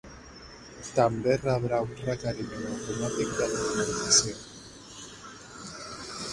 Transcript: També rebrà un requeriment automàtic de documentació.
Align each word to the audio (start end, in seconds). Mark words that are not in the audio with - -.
També 0.99 1.35
rebrà 1.41 1.81
un 1.89 1.93
requeriment 1.99 2.65
automàtic 2.71 3.37
de 3.43 3.53
documentació. 3.53 4.35